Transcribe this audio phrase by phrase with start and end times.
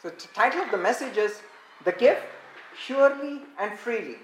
[0.00, 1.40] So, the title of the message is
[1.84, 2.22] The Gift
[2.78, 4.16] Surely and Freely.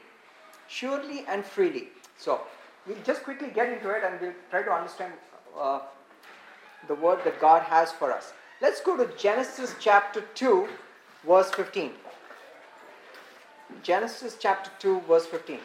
[0.69, 1.89] Surely and freely.
[2.17, 2.43] So,
[2.87, 5.13] we'll just quickly get into it and we'll try to understand
[5.59, 5.81] uh,
[6.87, 8.33] the word that God has for us.
[8.61, 10.69] Let's go to Genesis chapter 2,
[11.27, 11.91] verse 15.
[13.83, 15.59] Genesis chapter 2, verse 15.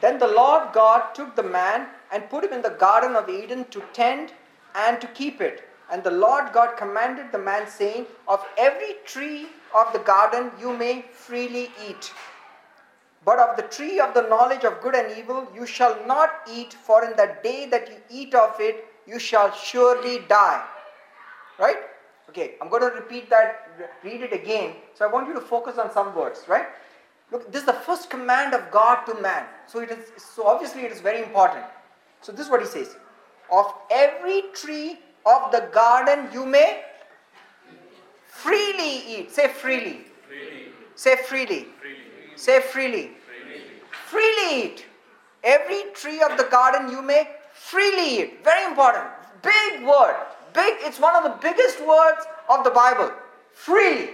[0.00, 3.66] Then the Lord God took the man and put him in the Garden of Eden
[3.72, 4.32] to tend
[4.74, 5.68] and to keep it.
[5.90, 10.72] And the Lord God commanded the man, saying, Of every tree of the garden you
[10.76, 12.10] may freely eat.
[13.24, 16.72] But of the tree of the knowledge of good and evil you shall not eat,
[16.72, 20.64] for in the day that you eat of it, you shall surely die.
[21.58, 21.76] Right?
[22.30, 24.74] Okay, I'm going to repeat that, read it again.
[24.94, 26.66] So I want you to focus on some words, right?
[27.30, 29.46] Look, this is the first command of God to man.
[29.66, 31.64] So it is so obviously it is very important.
[32.26, 32.96] So this is what he says.
[33.52, 36.82] Of every tree of the garden you may
[38.26, 39.30] freely eat.
[39.30, 40.06] Say freely.
[40.26, 41.68] freely, Say freely.
[41.80, 43.10] freely, Say freely.
[43.28, 43.60] freely,
[44.08, 44.86] Freely eat.
[45.44, 48.42] Every tree of the garden you may freely eat.
[48.42, 49.04] Very important.
[49.42, 50.16] Big word.
[50.52, 53.12] Big, it's one of the biggest words of the Bible.
[53.52, 54.10] Freely.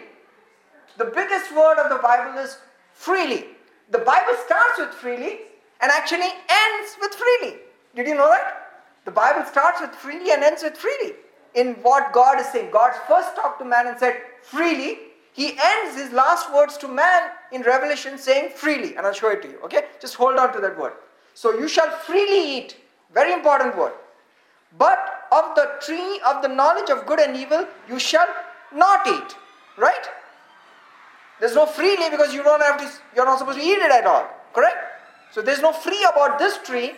[0.99, 2.59] The biggest word of the Bible is
[2.93, 3.47] freely.
[3.91, 5.39] The Bible starts with freely
[5.81, 7.72] and actually ends with freely.
[7.95, 8.63] Did you know that?
[9.05, 11.15] The Bible starts with freely and ends with freely.
[11.55, 12.71] In what God is saying.
[12.71, 14.99] God first talked to man and said freely.
[15.33, 18.97] He ends his last words to man in Revelation saying freely.
[18.97, 19.59] And I'll show it to you.
[19.65, 19.85] Okay?
[20.01, 20.93] Just hold on to that word.
[21.35, 22.77] So you shall freely eat.
[23.13, 23.93] Very important word.
[24.79, 28.29] But of the tree of the knowledge of good and evil you shall
[28.75, 29.37] not eat.
[29.77, 30.07] Right?
[31.41, 34.07] There's no freely because you don't have to, you're not supposed to eat it at
[34.07, 34.29] all.
[34.55, 34.77] Correct?
[35.33, 36.93] So there's no free about this tree,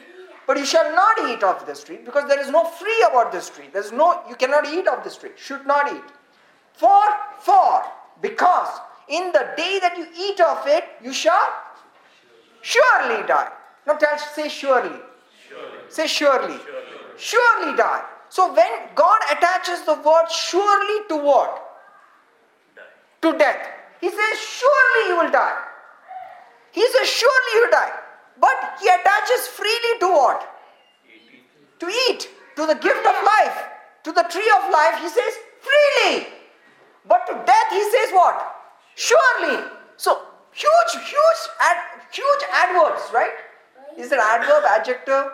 [0.46, 3.48] but you shall not eat of this tree because there is no free about this
[3.50, 3.66] tree.
[3.72, 5.30] There's no, you cannot eat of this tree.
[5.36, 6.02] Should not eat.
[6.74, 7.02] For,
[7.40, 7.82] for,
[8.20, 8.68] because
[9.08, 11.48] in the day that you eat of it, you shall
[12.62, 13.50] surely die.
[13.86, 14.88] Now tell, say surely.
[15.48, 16.58] surely, Say surely.
[16.58, 16.84] surely,
[17.16, 18.02] Surely die.
[18.28, 21.62] So when God attaches the word surely to what?
[22.74, 22.82] die,
[23.22, 23.68] to death.
[24.00, 25.56] He says, Surely you will die.
[26.72, 27.92] He says, Surely you will die.
[28.40, 30.50] But he attaches freely to what?
[31.80, 33.58] To eat, to the gift of life,
[34.04, 35.00] to the tree of life.
[35.00, 35.32] He says,
[35.64, 36.26] Freely.
[37.06, 38.36] But to death, he says, What?
[38.94, 39.64] Surely.
[39.96, 41.76] So, huge, huge, ad,
[42.12, 43.32] huge adverbs, right?
[43.96, 45.24] Is it adverb, adjective?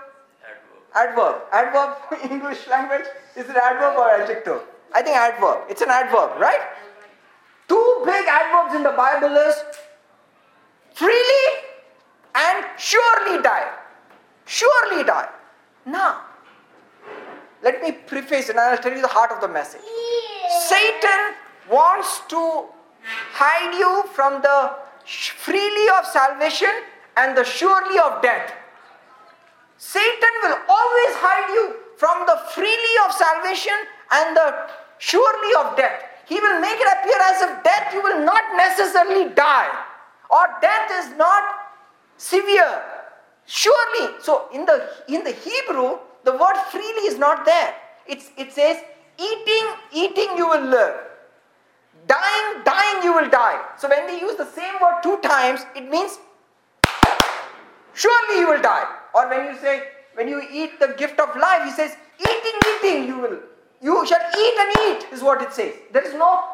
[0.95, 1.97] adverb, Adverb.
[2.13, 3.07] Adverb, English language.
[3.37, 4.61] Is it adverb or adjective?
[4.93, 5.71] I think adverb.
[5.71, 6.61] It's an adverb, right?
[7.69, 9.55] Two big adverbs in the Bible is
[10.95, 11.60] freely
[12.35, 13.69] and surely die.
[14.47, 15.29] Surely die.
[15.87, 16.23] Now,
[17.63, 19.83] let me preface and I'll tell you the heart of the message.
[20.67, 21.35] Satan
[21.71, 22.65] wants to
[23.33, 26.71] hide you from the freely of salvation
[27.17, 28.53] and the surely of death.
[29.77, 33.75] Satan will always hide you from the freely of salvation
[34.13, 34.69] and the
[34.99, 36.03] surely of death.
[36.27, 39.69] He will make it appear as if death you will not necessarily die
[40.31, 41.60] or death is not
[42.21, 42.83] severe.
[43.47, 47.75] Surely, so in the in the Hebrew, the word freely is not there.
[48.07, 48.77] It's it says
[49.19, 50.97] eating, eating you will live.
[52.07, 53.61] Dying, dying you will die.
[53.79, 56.19] So when they use the same word two times, it means
[57.95, 58.87] surely you will die.
[59.15, 59.83] Or when you say,
[60.15, 63.39] when you eat the gift of life, he says, eating, eating, you will.
[63.83, 65.75] You shall eat and eat, is what it says.
[65.93, 66.45] There is no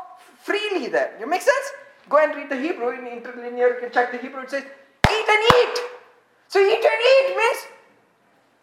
[0.42, 1.16] freely there.
[1.20, 1.66] You make sense?
[2.08, 4.64] Go and read the Hebrew in interlinear, you can check the Hebrew, it says,
[5.28, 5.76] and eat.
[6.48, 7.60] So eat and eat means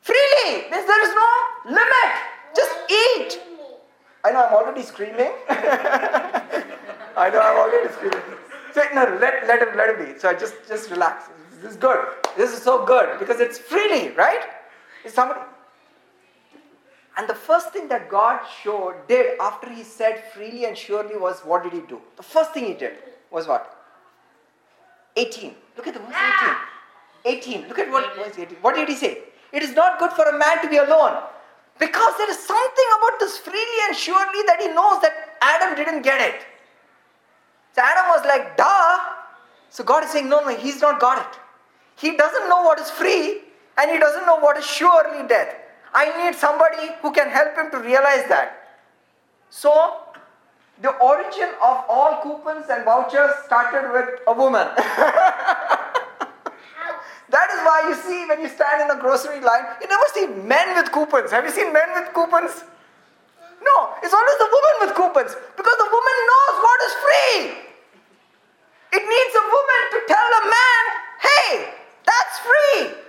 [0.02, 0.70] freely.
[0.72, 1.30] Means there is no
[1.66, 2.12] limit.
[2.56, 3.40] Just eat.
[4.24, 5.32] I know I'm already screaming.
[5.50, 8.22] I know I'm already screaming.
[8.74, 10.20] So, no, let, let him let him be.
[10.20, 11.30] So I just just relax.
[11.62, 12.00] This is good.
[12.38, 14.42] This is so good because it's freely, right?
[15.04, 15.42] It's somebody.
[17.16, 21.42] And the first thing that God showed did after he said freely and surely was
[21.42, 22.02] what did he do?
[22.18, 22.94] The first thing he did
[23.30, 23.83] was what?
[25.16, 25.56] 18.
[25.78, 26.16] Look at the verse
[27.26, 27.62] 18.
[27.62, 27.68] 18.
[27.68, 28.58] Look at what verse 18.
[28.62, 29.20] What did he say?
[29.52, 31.22] It is not good for a man to be alone.
[31.80, 36.02] Because there is something about this freely and surely that he knows that Adam didn't
[36.02, 36.46] get it.
[37.76, 39.00] So Adam was like, duh.
[39.70, 41.40] So God is saying, no, no, he's not got it.
[41.96, 43.42] He doesn't know what is free
[43.78, 45.56] and he doesn't know what is surely death.
[45.94, 48.80] I need somebody who can help him to realize that.
[49.50, 49.98] So,
[50.82, 54.68] the origin of all coupons and vouchers started with a woman.
[57.34, 60.28] That is why you see when you stand in a grocery line, you never see
[60.46, 61.32] men with coupons.
[61.32, 62.64] Have you seen men with coupons?
[63.64, 67.38] No, it's always the woman with coupons because the woman knows what is free.
[68.94, 70.84] It needs a woman to tell a man,
[71.26, 71.74] hey,
[72.06, 73.02] that's free.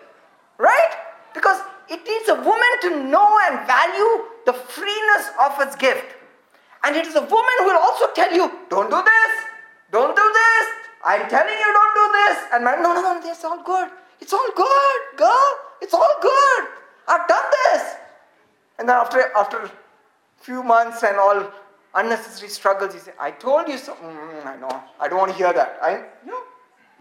[0.56, 0.92] Right?
[1.34, 1.60] Because
[1.90, 6.16] it needs a woman to know and value the freeness of its gift.
[6.84, 9.32] And it is a woman who will also tell you, don't do this,
[9.90, 10.66] don't do this,
[11.04, 12.38] I'm telling you don't do this.
[12.52, 13.90] And man, no, no, no, it's all good.
[14.20, 15.58] It's all good, girl.
[15.82, 16.68] It's all good.
[17.06, 17.94] I've done this.
[18.78, 19.70] And then after after
[20.40, 21.44] few months and all
[21.94, 23.94] unnecessary struggles, he said, I told you so.
[23.94, 24.82] Mm, I know.
[24.98, 25.78] I don't want to hear that.
[25.82, 26.38] I no.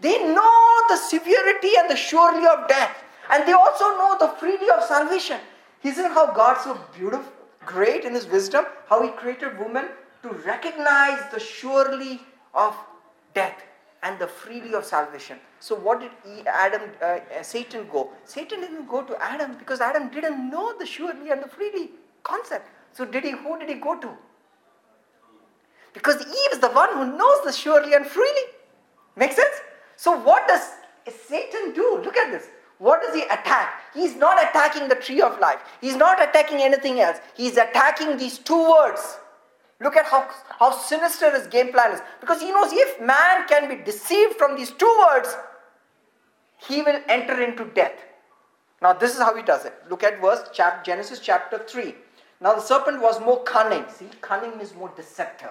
[0.00, 3.02] They know the severity and the surely of death.
[3.30, 5.40] And they also know the freely of salvation.
[5.82, 7.32] Isn't how God so beautiful,
[7.66, 9.86] great in his wisdom, how he created woman
[10.22, 12.20] to recognize the surely
[12.54, 12.76] of
[13.34, 13.62] death
[14.02, 15.38] and the freely of salvation.
[15.60, 18.10] So what did Adam, uh, Satan go?
[18.24, 21.90] Satan didn't go to Adam because Adam didn't know the surely and the freely
[22.22, 22.68] concept.
[22.92, 23.30] So did he?
[23.30, 24.10] Who did he go to?
[25.94, 28.46] Because Eve is the one who knows the surely and freely.
[29.16, 29.56] Make sense?
[29.96, 30.68] So what does
[31.26, 32.00] Satan do?
[32.04, 32.48] Look at this.
[32.78, 33.82] What does he attack?
[33.94, 35.60] He's not attacking the tree of life.
[35.80, 37.18] He's not attacking anything else.
[37.36, 39.18] He's attacking these two words.
[39.80, 40.28] Look at how,
[40.58, 42.00] how sinister his game plan is.
[42.20, 45.36] Because he knows if man can be deceived from these two words,
[46.68, 48.00] he will enter into death.
[48.82, 49.74] Now, this is how he does it.
[49.88, 51.94] Look at verse chap, Genesis chapter 3.
[52.40, 53.84] Now, the serpent was more cunning.
[53.88, 55.50] See, cunning is more deceptive.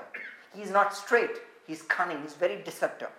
[0.56, 1.32] He's not straight,
[1.66, 3.10] he's cunning, he's very deceptive.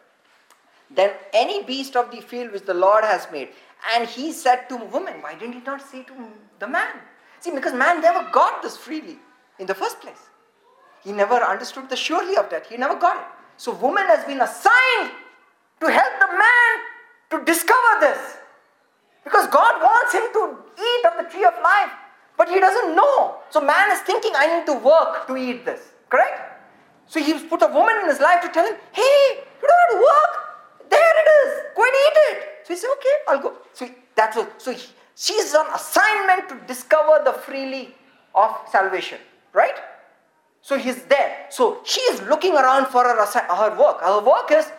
[0.90, 3.48] Then any beast of the field which the Lord has made.
[3.92, 6.14] And he said to woman, Why didn't he not say to
[6.58, 6.96] the man?
[7.40, 9.18] See, because man never got this freely
[9.58, 10.30] in the first place.
[11.02, 12.66] He never understood the surely of that.
[12.66, 13.26] He never got it.
[13.58, 15.10] So woman has been assigned
[15.80, 16.72] to help the man
[17.30, 18.38] to discover this.
[19.22, 21.90] Because God wants him to eat of the tree of life.
[22.36, 23.36] But he doesn't know.
[23.50, 25.92] So man is thinking, I need to work to eat this.
[26.08, 26.40] Correct?
[27.06, 29.92] So he's put a woman in his life to tell him, hey, you don't have
[29.92, 30.90] to work.
[30.90, 31.62] There it is.
[31.76, 32.53] Go and eat it.
[32.64, 33.54] So he said, okay, I'll go.
[33.72, 34.82] So that's what, so he,
[35.14, 37.94] she's on assignment to discover the freely
[38.34, 39.18] of salvation.
[39.52, 39.76] Right?
[40.62, 41.46] So he's there.
[41.50, 44.00] So she is looking around for her, her work.
[44.00, 44.72] Her work is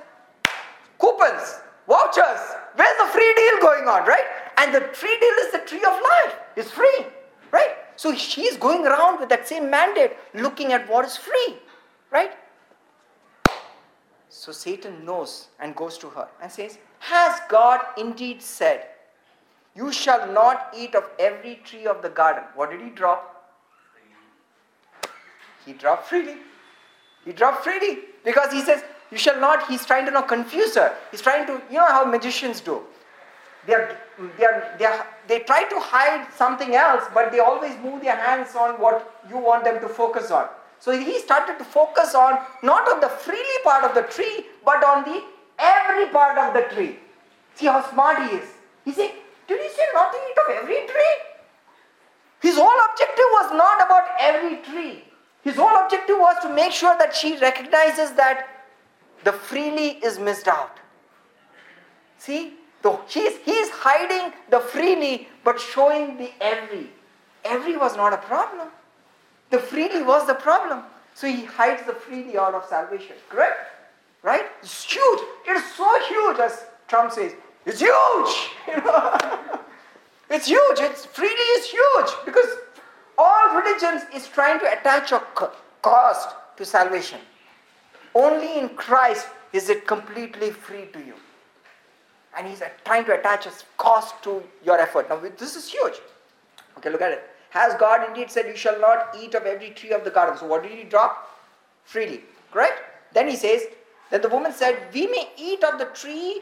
[0.99, 2.41] coupons, vouchers.
[2.75, 4.25] Where's the free deal going on, right?
[4.57, 6.35] And the free deal is the tree of life.
[6.55, 7.05] It's free,
[7.51, 7.75] right?
[7.95, 11.55] So she's going around with that same mandate, looking at what is free,
[12.11, 12.31] right?
[14.29, 18.87] So Satan knows and goes to her and says, Has God indeed said,
[19.75, 22.43] You shall not eat of every tree of the garden?
[22.55, 23.51] What did he drop?
[25.63, 26.37] He dropped freely.
[27.23, 29.67] He dropped freely because he says, You shall not.
[29.67, 30.95] He's trying to now confuse her.
[31.11, 32.81] He's trying to, you know how magicians do.
[33.67, 33.97] They, are,
[34.39, 38.15] they, are, they, are, they try to hide something else, but they always move their
[38.15, 40.47] hands on what you want them to focus on.
[40.79, 44.83] So he started to focus on not on the freely part of the tree, but
[44.83, 45.23] on the
[45.59, 46.97] every part of the tree.
[47.55, 48.47] See how smart he is.
[48.83, 49.11] He said,
[49.47, 51.15] Did he say not to eat of every tree?
[52.41, 55.03] His whole objective was not about every tree.
[55.43, 58.47] His whole objective was to make sure that she recognizes that
[59.23, 60.79] the freely is missed out.
[62.17, 62.53] See?
[62.83, 66.91] So he's, he's hiding the freely but showing the every.
[67.43, 68.67] Every was not a problem.
[69.49, 70.83] The freely was the problem.
[71.13, 73.15] So he hides the freely out of salvation.
[73.29, 73.74] Correct?
[74.25, 74.45] Right?
[74.61, 75.19] It's huge.
[75.47, 77.33] It is so huge, as Trump says.
[77.65, 78.33] It's huge.
[80.27, 80.79] It's huge.
[80.79, 82.49] It's freely is huge because
[83.17, 85.21] all religions is trying to attach a
[85.81, 87.19] cost to salvation.
[88.15, 91.13] Only in Christ is it completely free to you.
[92.37, 95.09] And he's trying to attach a cost to your effort.
[95.09, 95.93] Now, this is huge.
[96.77, 97.23] Okay, look at it.
[97.51, 100.37] Has God indeed said, You shall not eat of every tree of the garden?
[100.37, 101.29] So, what did he drop?
[101.85, 102.21] Freely.
[102.51, 102.81] Correct?
[103.13, 103.61] Then he says,
[104.11, 106.41] Then the woman said, We may eat of the tree,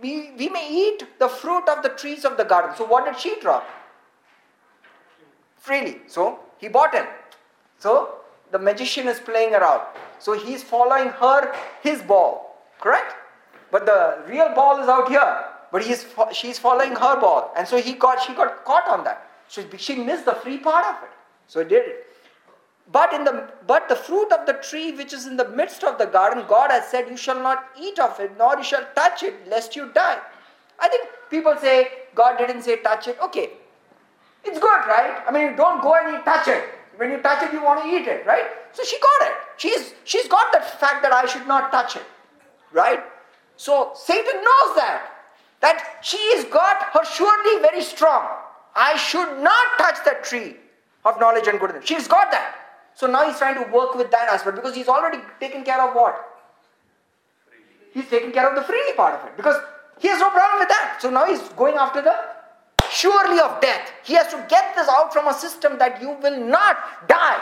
[0.00, 2.74] we, we may eat the fruit of the trees of the garden.
[2.76, 3.66] So, what did she drop?
[5.64, 5.96] freely.
[6.06, 7.06] So he bought him.
[7.78, 8.16] So
[8.52, 9.82] the magician is playing around.
[10.18, 12.62] So he's following her, his ball.
[12.80, 13.14] Correct?
[13.70, 15.44] But the real ball is out here.
[15.72, 17.52] But he's, she's following her ball.
[17.56, 19.26] And so he got, she got caught on that.
[19.48, 21.10] So she missed the free part of it.
[21.48, 22.06] So he did it.
[22.92, 25.96] But in the but the fruit of the tree which is in the midst of
[25.98, 29.22] the garden, God has said, You shall not eat of it, nor you shall touch
[29.22, 30.18] it, lest you die.
[30.78, 33.18] I think people say God didn't say touch it.
[33.22, 33.50] Okay,
[34.44, 35.22] it's good, right?
[35.26, 36.64] I mean, you don't go and you touch it.
[36.96, 38.44] When you touch it, you want to eat it, right?
[38.72, 39.34] So she got it.
[39.56, 42.04] She's, she's got the fact that I should not touch it,
[42.72, 43.00] right?
[43.56, 45.10] So Satan knows that.
[45.60, 48.28] that she's got her surely very strong.
[48.76, 50.56] I should not touch that tree
[51.04, 51.84] of knowledge and goodness.
[51.84, 52.63] She's got that.
[52.94, 55.94] So now he's trying to work with that aspect because he's already taken care of
[55.94, 56.14] what?
[57.92, 59.56] He's taken care of the freely part of it because
[59.98, 60.98] he has no problem with that.
[61.00, 62.14] So now he's going after the
[62.90, 63.92] surely of death.
[64.04, 67.40] He has to get this out from a system that you will not die.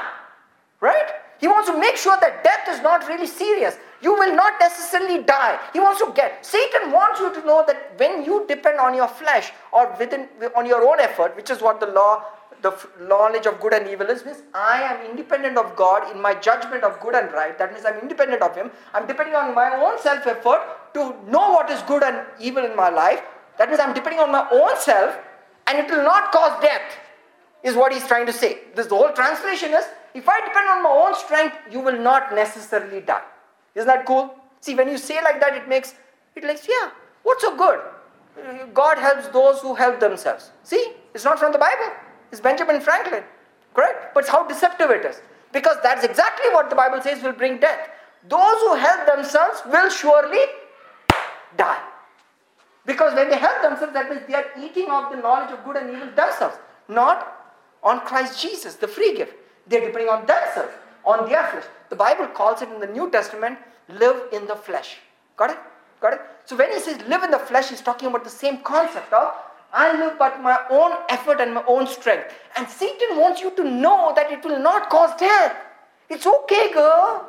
[0.80, 1.10] Right?
[1.38, 3.76] He wants to make sure that death is not really serious.
[4.00, 5.58] You will not necessarily die.
[5.72, 6.44] He wants to get.
[6.44, 10.66] Satan wants you to know that when you depend on your flesh or within on
[10.66, 12.24] your own effort, which is what the law
[12.62, 16.34] the knowledge of good and evil is means I am independent of God in my
[16.34, 17.58] judgment of good and right.
[17.58, 18.70] That means I'm independent of Him.
[18.94, 20.62] I'm depending on my own self effort
[20.94, 23.20] to know what is good and evil in my life.
[23.58, 25.16] That means I'm depending on my own self
[25.66, 26.98] and it will not cause death,
[27.62, 28.58] is what He's trying to say.
[28.76, 32.34] This the whole translation is if I depend on my own strength, you will not
[32.34, 33.22] necessarily die.
[33.74, 34.34] Isn't that cool?
[34.60, 35.94] See, when you say like that, it makes
[36.36, 36.90] it like, yeah,
[37.22, 37.80] what's so good?
[38.38, 40.52] Uh, God helps those who help themselves.
[40.62, 41.92] See, it's not from the Bible
[42.32, 43.22] is Benjamin Franklin.
[43.74, 44.14] Correct?
[44.14, 45.20] But it's how deceptive it is.
[45.52, 47.88] Because that's exactly what the Bible says will bring death.
[48.28, 50.44] Those who help themselves will surely
[51.56, 51.80] die.
[52.84, 55.76] Because when they help themselves, that means they are eating of the knowledge of good
[55.76, 56.56] and evil themselves,
[56.88, 59.34] not on Christ Jesus, the free gift.
[59.66, 60.72] They're depending on themselves,
[61.04, 61.64] on their flesh.
[61.90, 63.58] The Bible calls it in the New Testament,
[63.88, 64.98] live in the flesh.
[65.36, 65.58] Got it?
[66.00, 66.20] Got it?
[66.46, 69.34] So when he says live in the flesh, he's talking about the same concept of
[69.72, 72.34] I live by my own effort and my own strength.
[72.56, 75.56] And Satan wants you to know that it will not cause death.
[76.10, 77.28] It's okay, girl.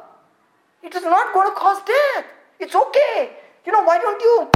[0.84, 2.26] It is not going to cause death.
[2.60, 3.32] It's okay.
[3.66, 4.50] You know, why don't you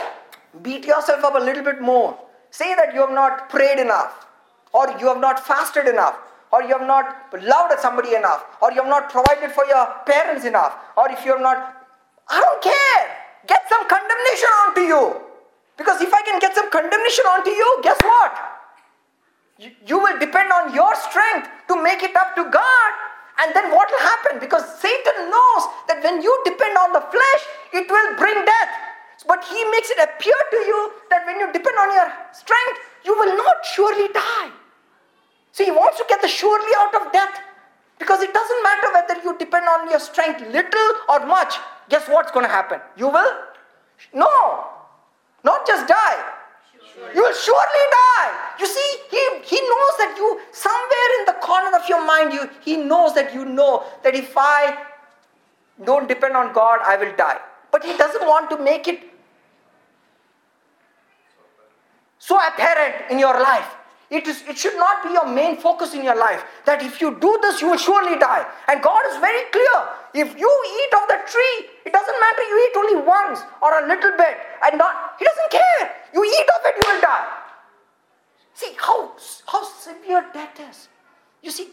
[0.62, 2.20] beat yourself up a little bit more?
[2.50, 4.26] Say that you have not prayed enough,
[4.74, 6.18] or you have not fasted enough,
[6.52, 10.44] or you have not loved somebody enough, or you have not provided for your parents
[10.46, 11.88] enough, or if you have not,
[12.28, 13.18] I don't care.
[13.48, 15.27] Get some condemnation onto you.
[15.78, 18.34] Because if I can get some condemnation onto you, guess what?
[19.60, 22.92] You, you will depend on your strength to make it up to God.
[23.40, 24.40] And then what will happen?
[24.40, 27.42] Because Satan knows that when you depend on the flesh,
[27.74, 28.72] it will bring death.
[29.28, 33.14] But he makes it appear to you that when you depend on your strength, you
[33.14, 34.50] will not surely die.
[35.52, 37.42] So he wants to get the surely out of death.
[38.00, 41.58] Because it doesn't matter whether you depend on your strength little or much.
[41.90, 42.80] Guess what's going to happen?
[42.96, 43.34] You will?
[44.14, 44.77] No.
[45.44, 46.24] Not just die.
[47.14, 48.32] You will surely die.
[48.60, 52.50] You see, he, he knows that you, somewhere in the corner of your mind, you,
[52.62, 54.78] he knows that you know that if I
[55.86, 57.40] don't depend on God, I will die.
[57.72, 59.02] But he doesn't want to make it
[62.18, 63.77] so apparent in your life.
[64.10, 66.46] It, is, it should not be your main focus in your life.
[66.66, 68.48] That if you do this, you will surely die.
[68.70, 69.78] And God is very clear.
[70.14, 73.88] If you eat of the tree, it doesn't matter you eat only once or a
[73.88, 75.92] little bit and not, He doesn't care.
[76.14, 77.28] You eat of it, you will die.
[78.54, 79.12] See how,
[79.46, 80.88] how severe death is.
[81.44, 81.68] You see,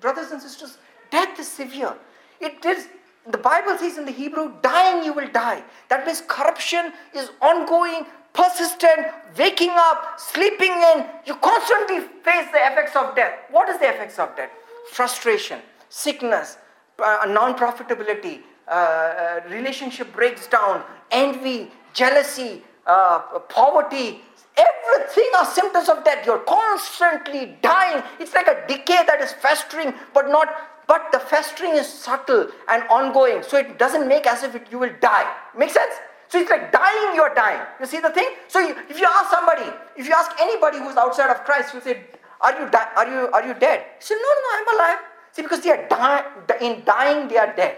[0.00, 0.78] brothers and sisters,
[1.10, 1.94] death is severe.
[2.40, 2.88] It is
[3.28, 5.62] the Bible says in the Hebrew, dying you will die.
[5.88, 11.06] That means corruption is ongoing, persistent, waking up, sleeping in.
[11.24, 13.34] You constantly face the effects of death.
[13.50, 14.50] What is the effects of death?
[14.92, 16.58] Frustration, sickness,
[17.02, 24.20] uh, non-profitability, uh, uh, relationship breaks down, envy, jealousy, uh, poverty.
[24.56, 26.24] Everything are symptoms of death.
[26.26, 28.02] You're constantly dying.
[28.20, 30.48] It's like a decay that is festering, but not
[30.86, 34.78] but the festering is subtle and ongoing, so it doesn't make as if it, you
[34.78, 35.28] will die.
[35.56, 35.94] Make sense?
[36.28, 37.64] So it's like dying, you're dying.
[37.80, 38.28] You see the thing?
[38.48, 41.80] So you, if you ask somebody, if you ask anybody who's outside of Christ, you
[41.80, 42.04] say,
[42.40, 44.98] "Are you di- are you are you dead?" He say, "No, no, I'm alive."
[45.32, 46.24] See, because they are dying.
[46.60, 47.76] In dying, they are dead.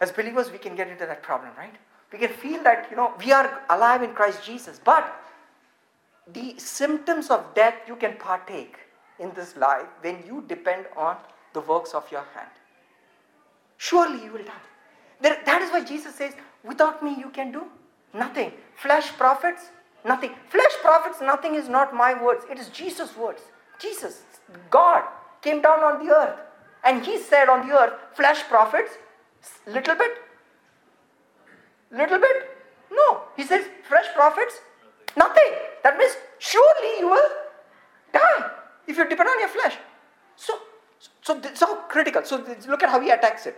[0.00, 1.74] As believers, we can get into that problem, right?
[2.12, 5.14] We can feel that you know we are alive in Christ Jesus, but
[6.32, 8.76] the symptoms of death you can partake
[9.18, 11.16] in this life when you depend on
[11.52, 12.50] the works of your hand.
[13.76, 14.64] Surely you will die.
[15.20, 16.34] There, that is why Jesus says,
[16.64, 17.64] without me you can do
[18.14, 18.52] nothing.
[18.76, 19.70] Flesh profits
[20.04, 20.34] nothing.
[20.48, 23.42] Flesh profits nothing is not my words, it is Jesus' words.
[23.78, 24.22] Jesus,
[24.70, 25.04] God,
[25.42, 26.38] came down on the earth
[26.84, 28.92] and he said on the earth, flesh profits
[29.66, 30.12] little bit.
[31.90, 32.36] Little bit?
[32.90, 33.22] No.
[33.36, 34.60] He says, flesh profits
[35.16, 35.52] nothing.
[35.82, 37.30] That means surely you will
[38.12, 38.50] die
[38.86, 39.76] if you depend on your flesh.
[40.36, 40.58] So
[41.22, 42.22] so so critical.
[42.24, 43.56] So look at how he attacks it.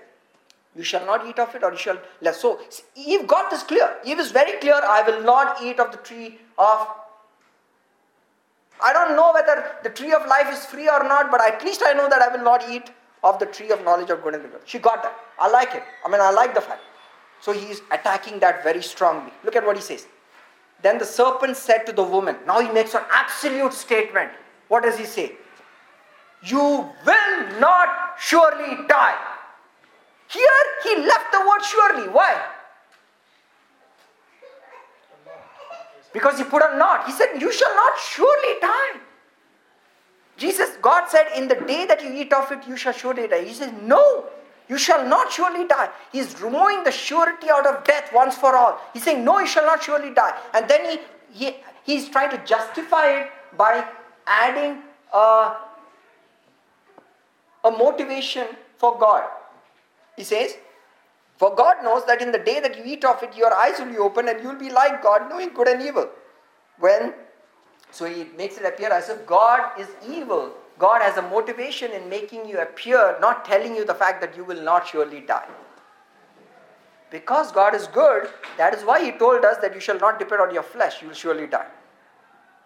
[0.76, 2.40] You shall not eat of it, or you shall less.
[2.40, 2.60] So
[2.94, 3.96] Eve got this clear.
[4.04, 4.74] Eve is very clear.
[4.74, 6.88] I will not eat of the tree of.
[8.82, 11.82] I don't know whether the tree of life is free or not, but at least
[11.84, 12.90] I know that I will not eat
[13.22, 14.60] of the tree of knowledge of good and evil.
[14.64, 15.14] She got that.
[15.38, 15.82] I like it.
[16.04, 16.80] I mean, I like the fact.
[17.40, 19.32] So he is attacking that very strongly.
[19.44, 20.06] Look at what he says.
[20.82, 24.30] Then the serpent said to the woman, now he makes an absolute statement.
[24.68, 25.32] What does he say?
[26.42, 29.18] You will not surely die.
[30.30, 32.08] Here he left the word surely.
[32.08, 32.40] Why?
[36.12, 37.06] Because he put a not.
[37.06, 39.00] He said, You shall not surely die.
[40.36, 43.44] Jesus, God said, In the day that you eat of it, you shall surely die.
[43.44, 44.26] He says, No,
[44.68, 45.90] you shall not surely die.
[46.12, 48.80] He's removing the surety out of death once for all.
[48.92, 50.36] He's saying, No, you shall not surely die.
[50.54, 50.98] And then he,
[51.32, 53.84] he he's trying to justify it by
[54.26, 54.82] adding
[55.12, 55.56] a,
[57.64, 58.46] a motivation
[58.78, 59.28] for God.
[60.16, 60.56] He says,
[61.36, 63.86] For God knows that in the day that you eat of it, your eyes will
[63.86, 66.08] be open and you'll be like God, knowing good and evil.
[66.78, 67.14] When
[67.90, 70.52] so he makes it appear as if God is evil.
[70.78, 74.44] God has a motivation in making you appear, not telling you the fact that you
[74.44, 75.48] will not surely die.
[77.10, 80.40] Because God is good, that is why He told us that you shall not depend
[80.40, 81.66] on your flesh, you will surely die.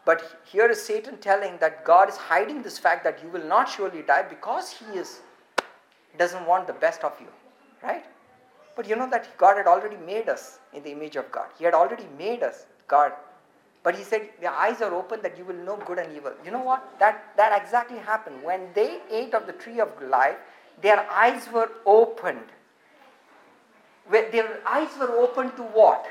[0.05, 3.69] But here is Satan telling that God is hiding this fact that you will not
[3.71, 5.21] surely die because He is
[6.19, 7.29] doesn't want the best of you,
[7.83, 8.05] right?
[8.77, 11.47] But you know that God had already made us in the image of God.
[11.59, 13.13] He had already made us God
[13.85, 16.33] but he said, the eyes are open that you will know good and evil.
[16.43, 16.99] You know what?
[16.99, 18.43] That, that exactly happened.
[18.43, 20.37] When they ate of the tree of life,
[20.81, 22.47] their eyes were opened.
[24.11, 26.07] Their eyes were opened to what?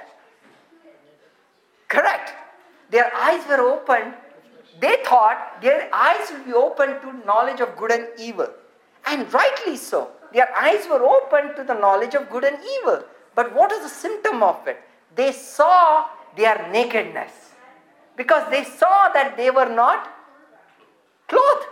[1.88, 2.34] Correct.
[2.92, 4.14] Their eyes were opened.
[4.80, 8.50] They thought their eyes will be open to knowledge of good and evil.
[9.06, 10.12] And rightly so.
[10.34, 13.04] Their eyes were open to the knowledge of good and evil.
[13.36, 14.82] But what is the symptom of it?
[15.16, 17.32] They saw their nakedness
[18.16, 20.10] because they saw that they were not
[21.28, 21.68] clothed.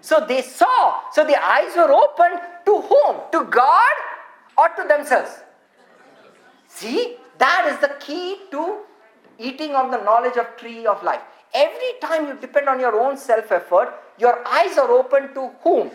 [0.00, 3.16] So they saw, so the eyes were opened to whom?
[3.32, 3.94] To God
[4.58, 5.30] or to themselves?
[6.68, 8.80] See, that is the key to
[9.38, 11.22] eating of the knowledge of tree of life.
[11.54, 15.90] Every time you depend on your own self effort, your eyes are open to whom?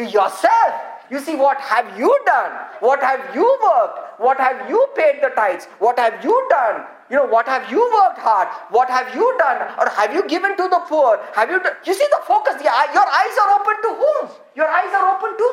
[0.00, 0.72] To yourself.
[1.10, 2.52] You see, what have you done?
[2.80, 4.20] What have you worked?
[4.20, 5.66] What have you paid the tithes?
[5.78, 6.86] What have you done?
[7.10, 8.48] You know, what have you worked hard?
[8.70, 9.60] What have you done?
[9.78, 11.20] Or have you given to the poor?
[11.34, 11.74] Have you done?
[11.84, 12.54] You see the focus.
[12.54, 14.30] The, your eyes are open to whom?
[14.56, 15.48] Your eyes are open to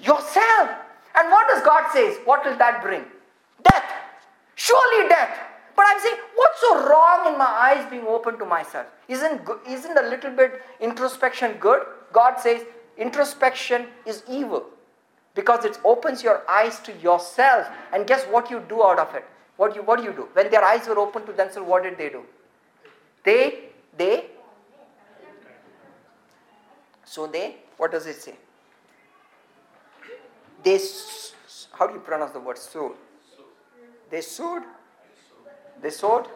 [0.00, 0.70] yourself.
[1.14, 2.14] And what does God say?
[2.24, 3.04] What will that bring?
[3.62, 3.84] Death.
[4.56, 5.38] Surely death.
[5.76, 8.86] But I'm saying, what's so wrong in my eyes being open to myself?
[9.06, 11.82] Isn't, isn't a little bit introspection good?
[12.12, 12.62] God says
[12.96, 14.66] introspection is evil
[15.34, 17.66] because it opens your eyes to yourself.
[17.92, 19.24] And guess what you do out of it?
[19.56, 20.28] What, you, what do you do?
[20.32, 22.22] When their eyes were open to themselves, what did they do?
[23.24, 24.26] They, they,
[27.04, 28.34] so they, what does it say?
[30.62, 30.78] They,
[31.72, 32.94] how do you pronounce the word sowed?
[34.10, 34.62] They sowed,
[35.80, 36.26] they sowed,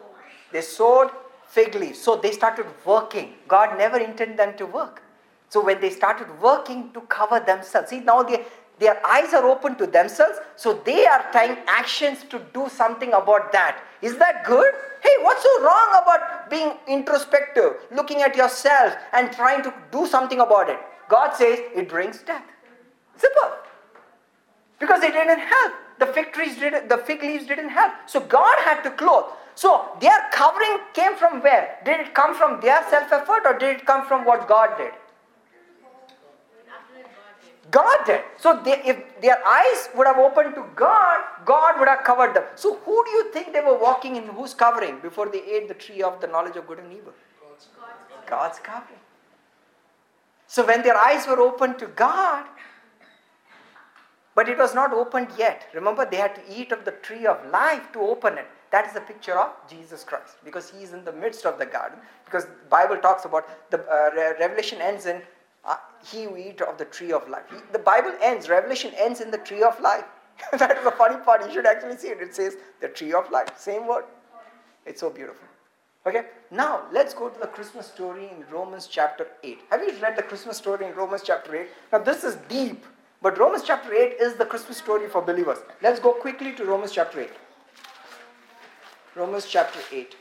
[0.51, 1.11] they sowed
[1.47, 1.99] fig leaves.
[1.99, 3.33] So they started working.
[3.47, 5.01] God never intended them to work.
[5.49, 8.45] So when they started working to cover themselves, see now they,
[8.77, 13.51] their eyes are open to themselves, so they are trying actions to do something about
[13.51, 13.83] that.
[14.01, 14.73] Is that good?
[15.01, 20.39] Hey, what's so wrong about being introspective, looking at yourself and trying to do something
[20.39, 20.77] about it?
[21.09, 22.43] God says it brings death.
[23.17, 23.51] Simple.
[24.79, 25.73] Because it didn't help.
[25.99, 27.91] The fig trees didn't, the fig leaves didn't help.
[28.05, 29.25] So God had to clothe.
[29.55, 31.79] So their covering came from where?
[31.83, 34.93] Did it come from their self-effort or did it come from what God did?
[37.71, 38.21] God did.
[38.37, 42.43] So they, if their eyes would have opened to God, God would have covered them.
[42.55, 44.23] So who do you think they were walking in?
[44.23, 47.13] Who's covering before they ate the tree of the knowledge of good and evil?
[47.41, 47.67] God's,
[48.25, 48.99] God's covering.
[50.47, 52.45] So when their eyes were opened to God,
[54.35, 55.67] but it was not opened yet.
[55.73, 58.47] Remember, they had to eat of the tree of life to open it.
[58.71, 61.65] That is the picture of Jesus Christ because he is in the midst of the
[61.65, 61.99] garden.
[62.23, 65.21] Because the Bible talks about the uh, Revelation ends in
[65.65, 67.43] uh, he who eat of the tree of life.
[67.49, 70.05] He, the Bible ends, Revelation ends in the tree of life.
[70.57, 71.45] that is the funny part.
[71.45, 72.21] You should actually see it.
[72.21, 73.49] It says the tree of life.
[73.57, 74.05] Same word.
[74.85, 75.47] It's so beautiful.
[76.07, 79.59] Okay, now let's go to the Christmas story in Romans chapter 8.
[79.69, 81.67] Have you read the Christmas story in Romans chapter 8?
[81.91, 82.85] Now, this is deep,
[83.21, 85.57] but Romans chapter 8 is the Christmas story for believers.
[85.81, 87.29] Let's go quickly to Romans chapter 8.
[89.15, 90.15] Romans chapter 8.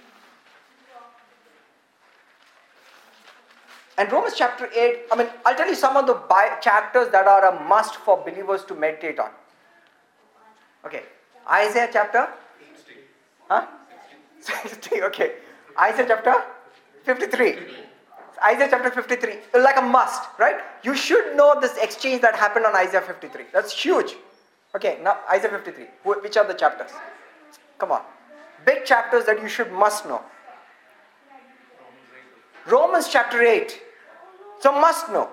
[3.98, 7.26] And Romans chapter 8, I mean, I'll tell you some of the bi- chapters that
[7.26, 9.30] are a must for believers to meditate on.
[10.86, 11.02] Okay.
[11.50, 12.28] Isaiah chapter?
[12.76, 12.92] 60.
[13.48, 13.66] Huh?
[14.40, 15.32] 60, okay.
[15.80, 16.44] Isaiah chapter
[17.02, 17.58] 53.
[18.46, 20.58] Isaiah chapter 53, like a must, right?
[20.84, 23.46] You should know this exchange that happened on Isaiah 53.
[23.52, 24.14] That's huge.
[24.76, 25.86] Okay, now Isaiah 53.
[26.04, 26.92] Which are the chapters?
[27.78, 28.02] Come on.
[28.64, 30.20] big chapters that you should must know.
[32.66, 33.80] Romans chapter 8.
[34.60, 35.28] So must know.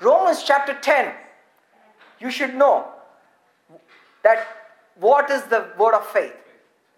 [0.00, 1.12] Romans chapter 10.
[2.20, 2.86] You should know
[4.22, 4.46] that
[4.96, 6.34] what is the word of faith.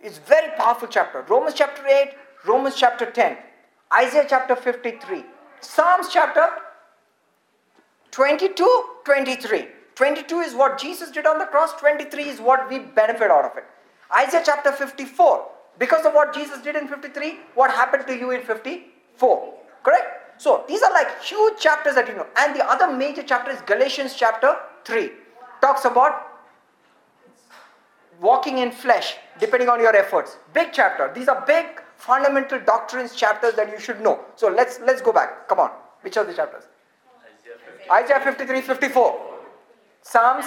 [0.02, 1.22] It's very powerful chapter.
[1.28, 2.14] Romans chapter 8,
[2.44, 3.36] Romans chapter 10,
[3.94, 5.24] Isaiah chapter 53,
[5.60, 6.48] Psalms chapter
[8.10, 9.68] 22, 23.
[9.94, 13.56] 22 is what Jesus did on the cross, 23 is what we benefit out of
[13.56, 13.64] it.
[14.16, 15.46] Isaiah chapter 54,
[15.78, 19.54] because of what Jesus did in 53, what happened to you in 54?
[19.84, 20.21] Correct?
[20.42, 22.26] So these are like huge chapters that you know.
[22.36, 25.12] And the other major chapter is Galatians chapter 3.
[25.60, 26.14] Talks about
[28.20, 30.38] walking in flesh, depending on your efforts.
[30.52, 31.12] Big chapter.
[31.14, 34.18] These are big fundamental doctrines chapters that you should know.
[34.34, 35.48] So let's let's go back.
[35.48, 35.70] Come on.
[36.00, 36.64] Which are the chapters?
[37.92, 38.44] Isaiah 50.
[38.44, 39.20] 53, 54.
[40.02, 40.46] Psalms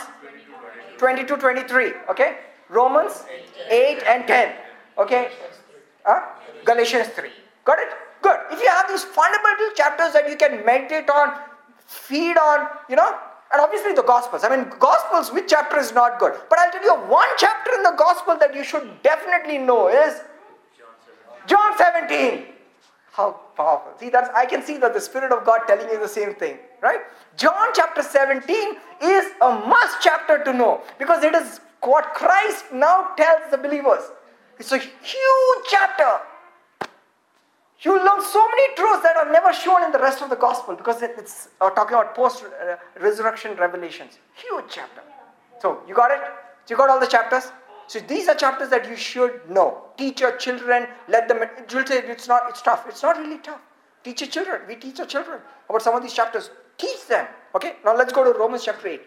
[0.98, 1.94] 22, 23.
[2.10, 2.40] Okay?
[2.68, 3.24] Romans
[3.70, 4.56] 8 and 10.
[4.98, 5.30] Okay?
[6.04, 6.20] Huh?
[6.66, 7.30] Galatians 3.
[7.64, 8.05] Got it?
[8.26, 8.40] Good.
[8.50, 11.38] If you have these fundamental chapters that you can meditate on,
[11.86, 13.16] feed on, you know,
[13.54, 14.44] and obviously the Gospels.
[14.44, 16.34] I mean, Gospels, which chapter is not good?
[16.50, 20.22] But I'll tell you one chapter in the Gospel that you should definitely know is
[21.46, 22.46] John 17.
[23.12, 23.92] How powerful.
[24.00, 26.58] See, that's I can see that the Spirit of God telling you the same thing,
[26.82, 27.02] right?
[27.38, 28.58] John chapter 17
[29.04, 34.02] is a must chapter to know because it is what Christ now tells the believers.
[34.58, 36.22] It's a huge chapter.
[37.82, 40.36] You will learn so many truths that are never shown in the rest of the
[40.36, 44.18] gospel because it's uh, talking about post uh, resurrection revelations.
[44.34, 45.02] Huge chapter.
[45.62, 46.22] So, you got it?
[46.66, 47.52] So you got all the chapters?
[47.88, 49.84] So these are chapters that you should know.
[49.98, 52.86] Teach your children, let them you'll say it's not it's tough.
[52.88, 53.62] It's not really tough.
[54.04, 54.62] Teach your children.
[54.68, 56.50] We teach our children about some of these chapters.
[56.78, 57.28] Teach them.
[57.54, 57.76] Okay?
[57.84, 59.02] Now let's go to Romans chapter 8.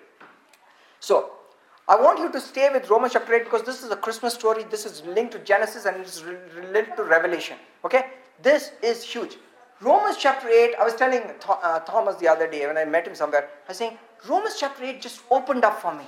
[1.00, 1.33] So,
[1.88, 4.64] I want you to stay with Romans chapter 8 because this is a Christmas story.
[4.70, 7.57] This is linked to Genesis and it's re- related to Revelation.
[7.85, 8.07] Okay?
[8.42, 9.37] This is huge.
[9.81, 13.07] Romans chapter 8, I was telling Tho- uh, Thomas the other day when I met
[13.07, 13.96] him somewhere, I was saying,
[14.29, 16.05] Romans chapter 8 just opened up for me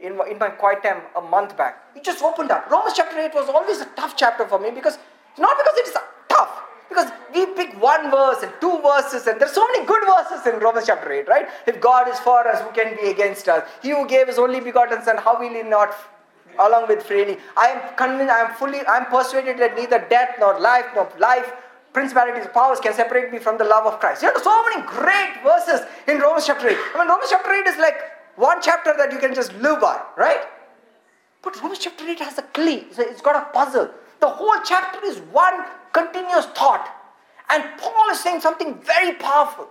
[0.00, 1.84] in my, in my quiet time a month back.
[1.94, 2.70] It just opened up.
[2.70, 4.98] Romans chapter 8 was always a tough chapter for me because,
[5.30, 5.96] it's not because it is
[6.28, 10.46] tough, because we pick one verse and two verses, and there's so many good verses
[10.46, 11.48] in Romans chapter 8, right?
[11.66, 13.68] If God is for us, who can be against us?
[13.82, 15.94] He who gave his only begotten Son, how will he not,
[16.58, 17.38] along with freely?
[17.56, 21.10] I am convinced, I am fully, I am persuaded that neither death nor life nor
[21.18, 21.52] life,
[21.92, 24.22] principalities, powers can separate me from the love of Christ.
[24.22, 26.76] You know, so many great verses in Romans chapter 8.
[26.94, 27.96] I mean, Romans chapter 8 is like
[28.36, 30.40] one chapter that you can just live by, right?
[31.42, 32.86] But Romans chapter 8 has a key.
[32.98, 33.90] It's got a puzzle.
[34.20, 36.88] The whole chapter is one continuous thought.
[37.48, 39.68] And Paul is saying something very powerful.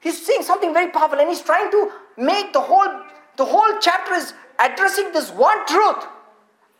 [0.00, 3.02] He's saying something very powerful and he's trying to make the whole
[3.36, 6.04] the whole chapter is addressing this one truth.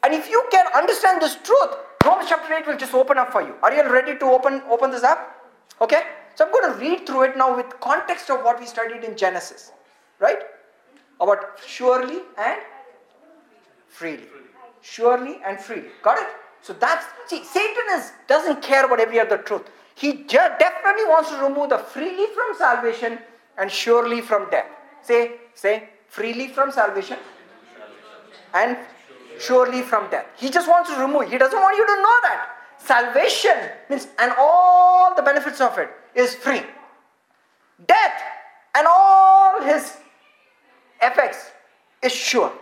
[0.03, 3.43] And if you can understand this truth, Romans chapter 8 will just open up for
[3.43, 3.55] you.
[3.63, 5.53] Are you ready to open open this up?
[5.81, 6.03] Okay?
[6.35, 9.17] So I'm going to read through it now with context of what we studied in
[9.17, 9.73] Genesis.
[10.19, 10.39] Right?
[11.21, 12.61] About surely and
[13.89, 14.29] freely.
[14.81, 15.89] Surely and freely.
[16.03, 16.29] Got it?
[16.63, 19.63] So that's see, Satan is doesn't care about every other truth.
[19.95, 23.19] He definitely wants to remove the freely from salvation
[23.59, 24.67] and surely from death.
[25.03, 27.19] Say, say, freely from salvation
[28.55, 28.77] and
[29.39, 30.27] surely from death.
[30.37, 31.31] He just wants to remove.
[31.31, 32.49] He doesn't want you to know that.
[32.79, 36.63] Salvation means and all the benefits of it is free.
[37.87, 38.23] Death
[38.75, 39.97] and all his
[41.03, 41.51] effects
[42.03, 42.53] is sure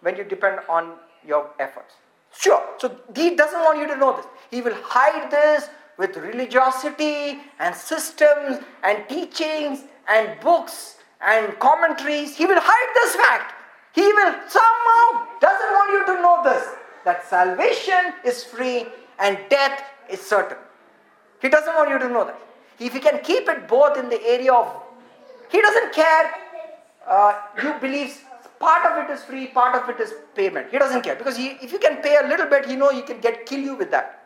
[0.00, 0.94] when you depend on
[1.26, 1.94] your efforts.
[2.36, 2.62] Sure.
[2.78, 4.26] So he doesn't want you to know this.
[4.50, 12.36] He will hide this with religiosity and systems and teachings and books and commentaries.
[12.36, 13.53] He will hide this fact.
[13.94, 16.66] He will somehow doesn't want you to know this
[17.04, 18.86] that salvation is free
[19.18, 20.56] and death is certain.
[21.40, 22.38] He doesn't want you to know that.
[22.80, 24.82] If he can keep it both in the area of,
[25.50, 26.30] he doesn't care.
[27.06, 28.18] Uh, you believe
[28.58, 30.70] part of it is free, part of it is payment.
[30.70, 33.02] He doesn't care because he, if you can pay a little bit, he know he
[33.02, 34.24] can get kill you with that.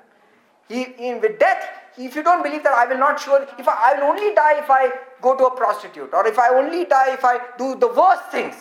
[0.68, 1.62] He in with death.
[1.96, 3.46] If you don't believe that, I will not sure.
[3.58, 6.48] If I, I will only die if I go to a prostitute, or if I
[6.50, 8.54] only die if I do the worst things.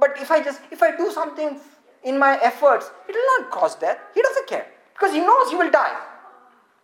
[0.00, 1.60] But if I just if I do something
[2.02, 3.98] in my efforts, it will not cause death.
[4.14, 5.96] He doesn't care because he knows he will die,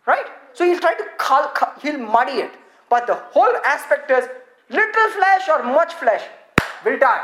[0.05, 0.27] right?
[0.53, 1.51] So he'll try to cull,
[1.81, 2.51] he'll muddy it.
[2.89, 4.27] But the whole aspect is
[4.69, 6.23] little flesh or much flesh
[6.85, 7.23] will die,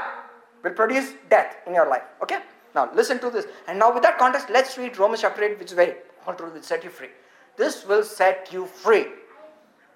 [0.64, 2.04] will produce death in your life.
[2.22, 2.40] Okay?
[2.76, 3.46] Now listen to this.
[3.68, 5.96] And now with that context, let's read Romans chapter 8, which is very
[6.38, 7.10] truth will set you free.
[7.58, 9.06] This will set you free.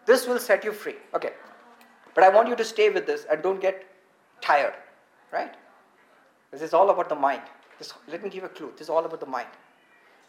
[0.05, 0.95] This will set you free.
[1.13, 1.31] Okay.
[2.13, 3.85] But I want you to stay with this and don't get
[4.41, 4.73] tired.
[5.31, 5.53] Right?
[6.51, 7.41] This is all about the mind.
[7.77, 8.71] This, let me give a clue.
[8.71, 9.47] This is all about the mind.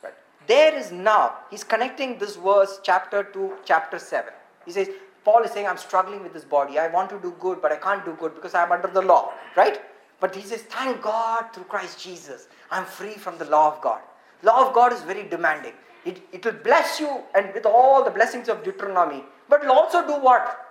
[0.02, 0.14] Right.
[0.46, 4.32] there is now, he's connecting this verse, chapter 2, chapter 7.
[4.66, 4.88] He says,
[5.24, 6.78] Paul is saying, I'm struggling with this body.
[6.78, 9.32] I want to do good, but I can't do good because I'm under the law,
[9.56, 9.80] right?
[10.20, 14.00] But he says, Thank God through Christ Jesus, I'm free from the law of God.
[14.42, 15.74] Law of God is very demanding.
[16.04, 19.74] It, it will bless you and with all the blessings of Deuteronomy, but it will
[19.74, 20.67] also do what?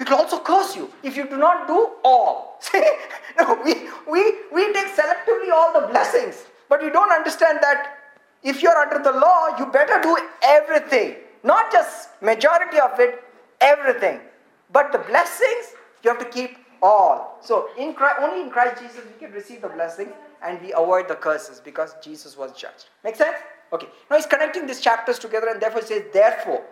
[0.00, 2.58] It will also curse you if you do not do all.
[2.60, 2.82] See,
[3.38, 3.74] no, we,
[4.10, 7.94] we, we take selectively all the blessings, but we don't understand that
[8.42, 11.16] if you're under the law, you better do everything.
[11.42, 13.22] Not just majority of it,
[13.60, 14.20] everything.
[14.72, 17.38] But the blessings, you have to keep all.
[17.42, 21.08] So in Christ, only in Christ Jesus we can receive the blessings and we avoid
[21.08, 22.86] the curses because Jesus was judged.
[23.02, 23.36] Make sense?
[23.72, 23.88] Okay.
[24.10, 26.62] Now he's connecting these chapters together and therefore he says, therefore,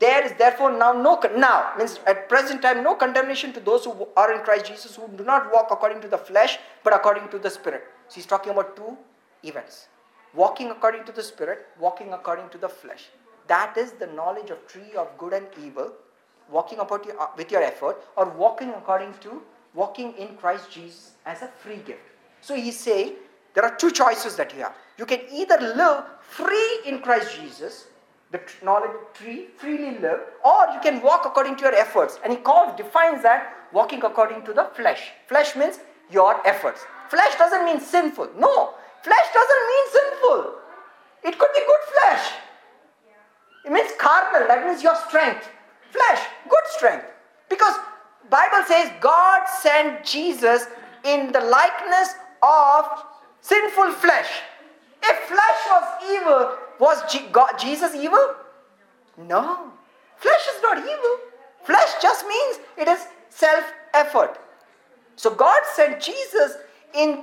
[0.00, 4.08] there is therefore now no now means at present time no condemnation to those who
[4.16, 7.38] are in Christ Jesus who do not walk according to the flesh but according to
[7.38, 7.84] the spirit.
[8.08, 8.96] So he's talking about two
[9.44, 9.88] events.
[10.34, 13.08] Walking according to the spirit, walking according to the flesh.
[13.46, 15.92] That is the knowledge of tree of good and evil,
[16.48, 19.42] walking about your, uh, with your effort, or walking according to
[19.74, 22.00] walking in Christ Jesus as a free gift.
[22.40, 23.14] So he's saying
[23.54, 24.74] there are two choices that you have.
[24.98, 27.86] You can either live free in Christ Jesus,
[28.32, 32.18] the knowledge tree, freely live, or you can walk according to your efforts.
[32.22, 35.10] And he calls, defines that walking according to the flesh.
[35.26, 36.82] Flesh means your efforts.
[37.08, 38.28] Flesh doesn't mean sinful.
[38.38, 40.54] No, flesh doesn't mean sinful.
[41.24, 42.32] It could be good flesh.
[43.66, 45.48] It means carnal, that means your strength.
[45.90, 47.06] Flesh, good strength.
[47.48, 47.74] Because
[48.30, 50.66] Bible says God sent Jesus
[51.04, 52.86] in the likeness of
[53.40, 54.28] sinful flesh.
[55.02, 58.34] If flesh was evil, was God, Jesus evil?
[59.18, 59.70] No.
[60.16, 61.16] Flesh is not evil.
[61.62, 63.64] Flesh just means it is self
[63.94, 64.38] effort.
[65.16, 66.56] So God sent Jesus
[66.94, 67.22] in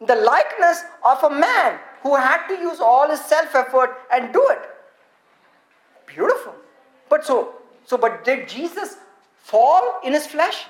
[0.00, 4.46] the likeness of a man who had to use all his self effort and do
[4.50, 4.62] it.
[6.06, 6.54] Beautiful.
[7.08, 7.54] But so,
[7.84, 8.96] so but did Jesus
[9.36, 10.64] fall in his flesh?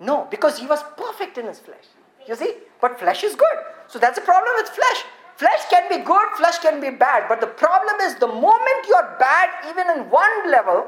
[0.00, 1.84] No, because he was perfect in his flesh.
[2.26, 2.54] You see?
[2.80, 3.58] But flesh is good.
[3.88, 5.04] So that's the problem with flesh.
[5.36, 7.28] Flesh can be good, flesh can be bad.
[7.28, 10.86] But the problem is the moment you're bad, even in one level,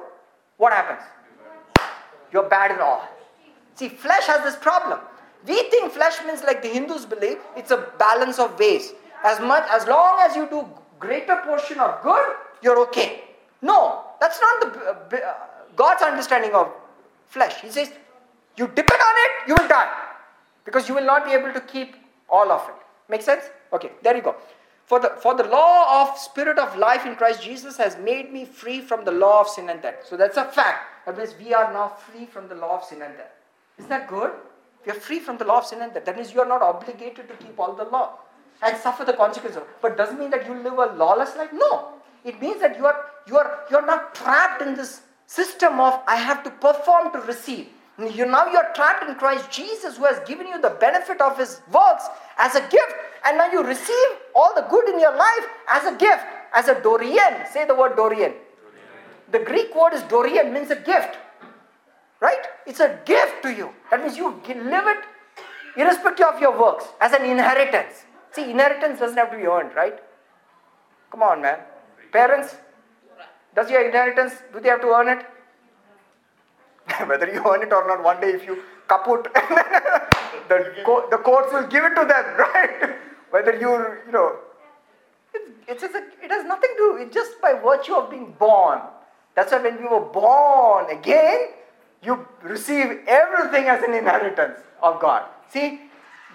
[0.58, 1.02] what happens?
[2.32, 3.08] You're bad in all.
[3.74, 5.00] See, flesh has this problem.
[5.46, 8.92] We think flesh means like the Hindus believe, it's a balance of ways.
[9.24, 10.66] As much as long as you do
[10.98, 13.22] greater portion of good, you're okay.
[13.62, 15.34] No, that's not the uh,
[15.74, 16.72] God's understanding of
[17.26, 17.60] flesh.
[17.60, 17.90] He says,
[18.56, 19.92] you depend on it, you will die.
[20.64, 21.96] Because you will not be able to keep
[22.28, 22.85] all of it.
[23.08, 23.44] Make sense?
[23.72, 24.36] Okay, there you go.
[24.86, 28.44] For the, for the law of spirit of life in Christ Jesus has made me
[28.44, 30.06] free from the law of sin and death.
[30.08, 31.06] So that's a fact.
[31.06, 33.32] That means we are now free from the law of sin and death.
[33.78, 34.30] Isn't that good?
[34.84, 36.04] We are free from the law of sin and death.
[36.04, 38.18] That means you are not obligated to keep all the law
[38.62, 39.62] and suffer the consequences.
[39.82, 41.50] But doesn't mean that you live a lawless life.
[41.52, 41.88] No.
[42.24, 46.00] It means that you are you are you are not trapped in this system of
[46.06, 47.68] I have to perform to receive.
[47.98, 51.38] You now you are trapped in Christ Jesus, who has given you the benefit of
[51.38, 52.04] His works
[52.38, 55.96] as a gift, and now you receive all the good in your life as a
[55.96, 57.50] gift, as a dorean.
[57.50, 58.34] Say the word dorean.
[59.32, 61.16] The Greek word is dorean, means a gift.
[62.20, 62.46] Right?
[62.66, 63.70] It's a gift to you.
[63.90, 64.98] That means you live it
[65.76, 68.04] irrespective of your works as an inheritance.
[68.32, 69.98] See, inheritance doesn't have to be earned, right?
[71.10, 71.58] Come on, man.
[72.12, 72.56] Parents,
[73.54, 75.26] does your inheritance, do they have to earn it?
[77.06, 79.24] Whether you earn it or not, one day if you kaput,
[80.48, 82.96] the, co- the courts will give it to them, right?
[83.30, 83.70] Whether you,
[84.06, 84.36] you know,
[85.34, 85.88] it, it's a,
[86.22, 88.80] it has nothing to do, just by virtue of being born.
[89.34, 91.48] That's why when we were born again,
[92.02, 95.24] you receive everything as an inheritance of God.
[95.50, 95.80] See,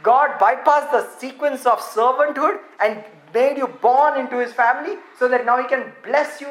[0.03, 5.45] God bypassed the sequence of servanthood and made you born into his family so that
[5.45, 6.49] now he can bless you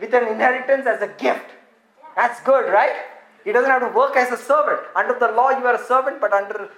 [0.00, 1.46] with an inheritance as a gift.
[2.16, 2.94] That's good, right?
[3.44, 4.80] He doesn't have to work as a servant.
[4.94, 6.70] Under the law, you are a servant, but under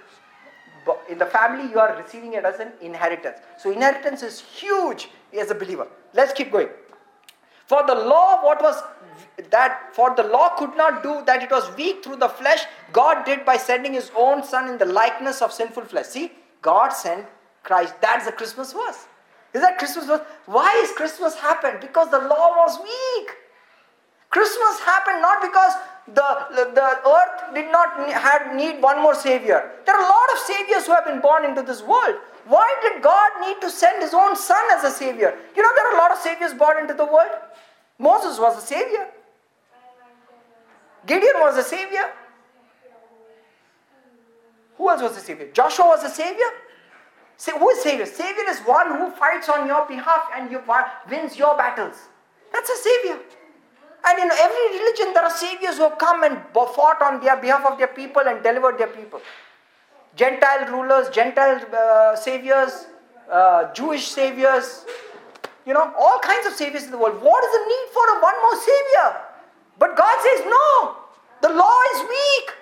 [1.09, 3.39] in the family, you are receiving it as an inheritance.
[3.57, 5.87] So inheritance is huge as a believer.
[6.13, 6.69] Let's keep going.
[7.65, 8.81] For the law, what was
[9.49, 13.25] that for the law could not do that it was weak through the flesh, God
[13.25, 16.05] did by sending his own son in the likeness of sinful flesh.
[16.07, 17.25] See, God sent
[17.63, 17.95] Christ.
[18.01, 19.07] That's the Christmas verse.
[19.53, 20.21] Is that Christmas verse?
[20.45, 21.79] Why is Christmas happened?
[21.81, 23.31] Because the law was weak.
[24.29, 25.73] Christmas happened not because
[26.07, 29.71] the, the earth did not have need one more savior.
[29.85, 32.15] There are a lot of saviors who have been born into this world.
[32.45, 35.35] Why did God need to send his own son as a savior?
[35.55, 37.31] You know, there are a lot of saviors born into the world.
[37.97, 39.07] Moses was a savior.
[41.07, 42.11] Gideon was a savior.
[44.77, 45.49] Who else was a savior?
[45.53, 46.49] Joshua was a savior.
[47.37, 48.05] Say, who is Savior?
[48.05, 50.61] Savior is one who fights on your behalf and you
[51.09, 51.95] wins your battles.
[52.53, 53.19] That's a Savior.
[54.07, 57.65] And in every religion, there are saviors who have come and fought on their behalf
[57.65, 59.19] of their people and delivered their people.
[60.15, 62.87] Gentile rulers, Gentile uh, saviors,
[63.31, 64.85] uh, Jewish saviors,
[65.65, 67.21] you know, all kinds of saviors in the world.
[67.21, 69.21] What is the need for one more savior?
[69.79, 70.97] But God says, no,
[71.41, 72.53] the law is weak.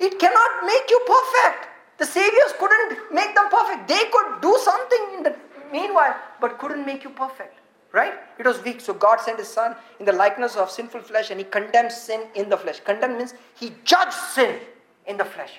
[0.00, 1.68] It cannot make you perfect.
[1.98, 3.88] The saviors couldn't make them perfect.
[3.88, 5.36] They could do something in the
[5.72, 7.57] meanwhile, but couldn't make you perfect.
[7.92, 8.14] Right?
[8.38, 8.80] It was weak.
[8.80, 12.26] So God sent his son in the likeness of sinful flesh and he condemned sin
[12.34, 12.80] in the flesh.
[12.80, 14.60] Condemn means he judged sin
[15.06, 15.52] in the flesh.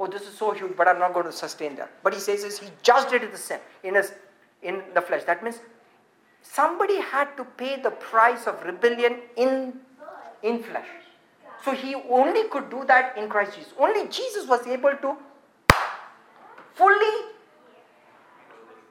[0.00, 1.90] Oh, this is so huge, but I'm not going to sustain that.
[2.02, 4.12] But he says is he judged it in the sin, in his
[4.62, 5.24] in the flesh.
[5.24, 5.60] That means
[6.42, 9.80] somebody had to pay the price of rebellion in
[10.42, 10.86] in flesh.
[11.64, 13.72] So he only could do that in Christ Jesus.
[13.78, 15.16] Only Jesus was able to
[16.74, 17.16] fully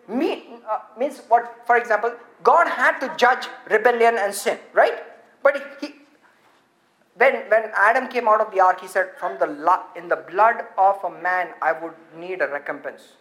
[0.07, 2.11] meet uh, means what for example
[2.43, 5.03] god had to judge rebellion and sin right?
[5.43, 5.95] But he
[7.15, 10.65] when when adam came out of the ark he said from the in the blood
[10.77, 13.13] of a man i would need a recompense.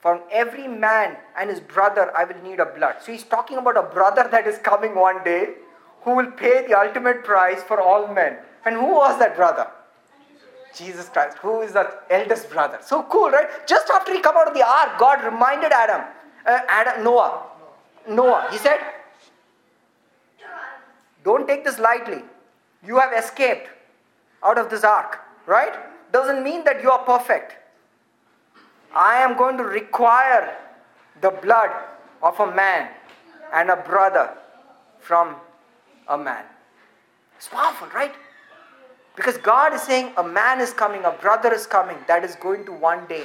[0.00, 2.96] From every man and his brother i will need a blood.
[3.02, 5.54] So he's talking about a brother that is coming one day
[6.02, 8.38] who will pay the ultimate price for all men.
[8.64, 9.68] And who was that brother?
[10.74, 12.78] Jesus Christ, who is the eldest brother.
[12.80, 13.48] So cool, right?
[13.66, 16.02] Just after he come out of the ark, God reminded Adam,
[16.46, 17.42] uh, Adam, Noah,
[18.08, 18.48] Noah.
[18.50, 18.80] He said,
[21.24, 22.22] "Don't take this lightly.
[22.84, 23.68] You have escaped
[24.42, 25.74] out of this ark, right?
[26.12, 27.56] Doesn't mean that you are perfect.
[28.94, 30.56] I am going to require
[31.20, 31.70] the blood
[32.22, 32.88] of a man
[33.52, 34.30] and a brother
[35.00, 35.36] from
[36.08, 36.44] a man.
[37.36, 38.14] It's powerful, right?
[39.16, 42.64] Because God is saying a man is coming, a brother is coming that is going
[42.66, 43.24] to one day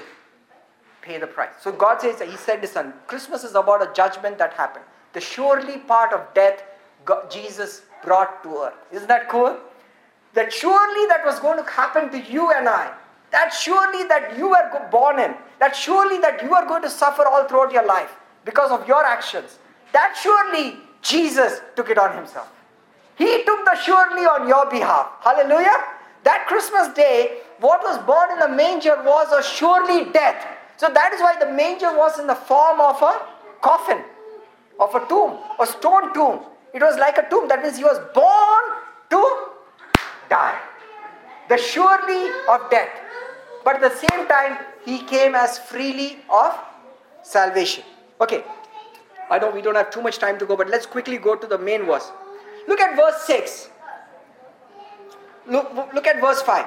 [1.04, 1.54] pay the price.
[1.62, 4.86] So God says, He said son, Christmas is about a judgment that happened.
[5.14, 6.64] The surely part of death
[7.06, 8.74] God, Jesus brought to earth.
[8.92, 9.58] Isn't that cool?
[10.34, 12.94] That surely that was going to happen to you and I.
[13.32, 15.34] That surely that you were born in.
[15.60, 18.12] That surely that you are going to suffer all throughout your life
[18.46, 19.60] because of your actions.
[19.92, 22.52] That surely Jesus took it on himself.
[23.16, 25.08] He took the surely on your behalf.
[25.22, 25.84] Hallelujah.
[26.24, 30.46] That Christmas day, what was born in the manger was a surely death.
[30.78, 33.22] So that is why the manger was in the form of a
[33.62, 34.04] coffin,
[34.80, 36.42] of a tomb, a stone tomb.
[36.74, 37.48] It was like a tomb.
[37.48, 38.64] That means he was born
[39.12, 39.48] to
[40.30, 40.60] die.
[41.50, 42.90] The surely of death.
[43.64, 46.58] But at the same time, he came as freely of
[47.22, 47.84] salvation.
[48.20, 48.44] Okay.
[49.30, 51.48] I know we don't have too much time to go, but let's quickly go to
[51.48, 52.12] the main verse.
[52.68, 53.70] Look at verse 6.
[55.48, 56.66] Look, look at verse 5.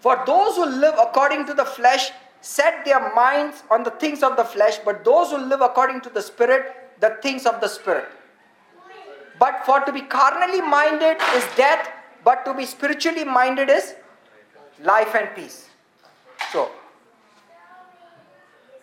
[0.00, 2.10] For those who live according to the flesh
[2.40, 6.10] set their minds on the things of the flesh, but those who live according to
[6.10, 8.08] the Spirit, the things of the Spirit.
[9.38, 11.90] But for to be carnally minded is death,
[12.24, 13.94] but to be spiritually minded is
[14.82, 15.68] life and peace.
[16.52, 16.70] So,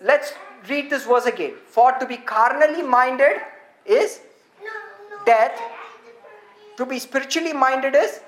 [0.02, 0.34] let's
[0.70, 1.54] read this verse again.
[1.66, 3.42] For to be carnally minded
[3.86, 4.22] is
[5.26, 5.60] death,
[6.78, 8.22] to be spiritually minded is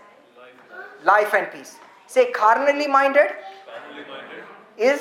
[1.03, 1.75] life and peace.
[2.09, 3.29] Say, carnally minded
[4.75, 4.99] is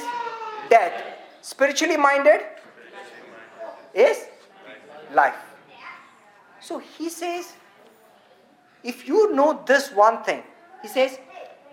[0.69, 1.03] death,
[1.41, 2.43] spiritually minded
[3.95, 4.27] is
[5.15, 5.35] life.
[6.61, 7.55] So he says,
[8.85, 10.43] if you know this one thing,
[10.83, 11.19] he says,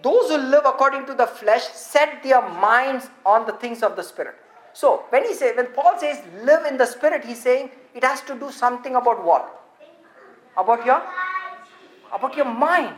[0.01, 4.03] those who live according to the flesh set their minds on the things of the
[4.03, 4.35] spirit.
[4.71, 8.21] So when he says, when Paul says live in the spirit, he's saying it has
[8.21, 9.61] to do something about what?
[10.55, 11.01] About your
[12.13, 12.95] about your mind.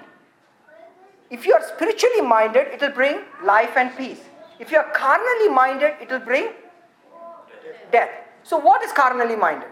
[1.30, 4.20] If you are spiritually minded, it will bring life and peace.
[4.60, 6.50] If you are carnally minded, it will bring
[7.92, 8.10] death.
[8.44, 9.70] So what is carnally minded?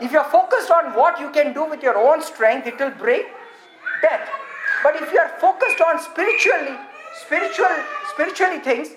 [0.00, 2.90] If you are focused on what you can do with your own strength, it will
[2.90, 3.22] bring
[4.02, 4.28] death.
[4.82, 6.76] But if you are focused on spiritually,
[7.24, 7.70] spiritual,
[8.12, 8.88] spiritually things,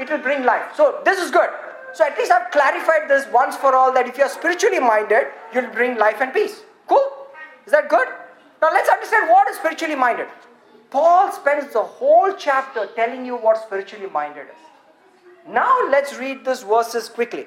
[0.00, 0.74] it will bring life.
[0.76, 1.50] So this is good.
[1.92, 5.26] So at least I've clarified this once for all that if you are spiritually minded,
[5.54, 6.62] you'll bring life and peace.
[6.88, 7.06] Cool?
[7.64, 8.08] Is that good?
[8.60, 10.28] Now let's understand what is spiritually minded.
[10.90, 15.48] Paul spends the whole chapter telling you what spiritually minded is.
[15.48, 17.46] Now let's read these verses quickly.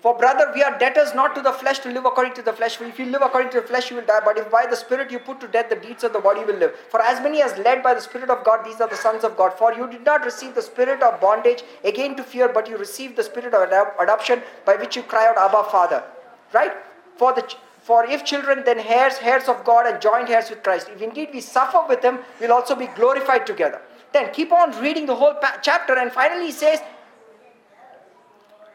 [0.00, 2.80] For brother, we are debtors not to the flesh to live according to the flesh.
[2.80, 4.20] If you live according to the flesh, you will die.
[4.24, 6.46] But if by the Spirit you put to death the deeds of the body, you
[6.46, 6.76] will live.
[6.88, 9.36] For as many as led by the Spirit of God, these are the sons of
[9.36, 9.54] God.
[9.54, 13.16] For you did not receive the spirit of bondage again to fear, but you received
[13.16, 16.04] the spirit of adoption by which you cry out, Abba, Father.
[16.52, 16.72] Right?
[17.18, 17.44] For the
[17.82, 20.88] For if children, then heirs, heirs of God, and joint heirs with Christ.
[20.94, 23.80] If indeed we suffer with him, we'll also be glorified together.
[24.12, 26.80] Then keep on reading the whole pa- chapter, and finally he says,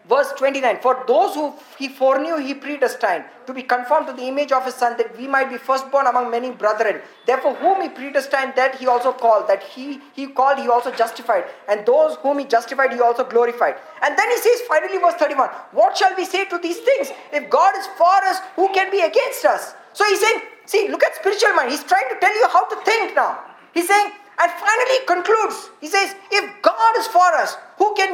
[0.08, 4.51] Verse 29 For those who he foreknew, he predestined to be conformed to the image
[4.51, 7.01] of his son, that we might be firstborn among many brethren.
[7.26, 9.47] Therefore, whom he predestined, that he also called.
[9.47, 11.45] That he, he called, he also justified.
[11.70, 13.76] And those whom he justified, he also glorified.
[14.01, 17.12] And then he says, finally, verse 31 What shall we say to these things?
[17.32, 19.76] If God is for us, who can be against us?
[19.93, 21.72] So he's saying, See, look at spiritual mind.
[21.72, 23.39] He's trying to tell you how to think now.
[23.74, 25.70] He's saying, and finally concludes.
[25.82, 27.58] He says, If God is for us,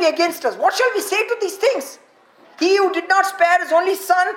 [0.05, 0.55] against us?
[0.55, 1.99] What shall we say to these things?
[2.59, 4.35] He who did not spare his only son,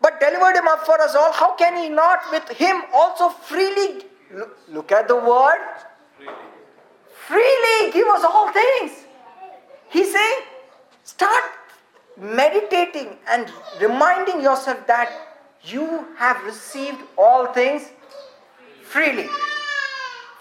[0.00, 4.04] but delivered him up for us all, how can he not with him also freely
[4.68, 5.60] look, at the word?
[7.26, 8.92] Freely give us all things.
[9.88, 10.40] He's saying,
[11.04, 11.44] start
[12.16, 15.10] meditating and reminding yourself that
[15.62, 17.90] you have received all things
[18.82, 19.28] freely.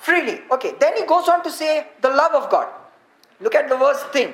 [0.02, 0.42] Freely.
[0.52, 2.68] Okay, then he goes on to say the love of God.
[3.44, 4.34] Look at the verse thing.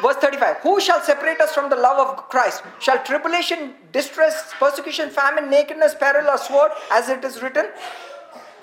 [0.00, 2.62] Verse 35 Who shall separate us from the love of Christ?
[2.78, 7.66] Shall tribulation, distress, persecution, famine, nakedness, peril, or sword, as it is written?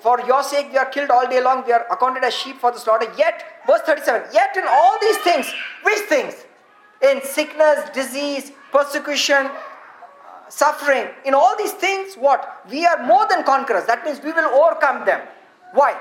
[0.00, 2.72] For your sake we are killed all day long, we are accounted as sheep for
[2.72, 3.12] the slaughter.
[3.18, 5.52] Yet, verse 37 Yet in all these things,
[5.82, 6.34] which things?
[7.02, 9.50] In sickness, disease, persecution,
[10.48, 12.62] suffering, in all these things, what?
[12.70, 13.84] We are more than conquerors.
[13.84, 15.20] That means we will overcome them.
[15.74, 15.94] Why?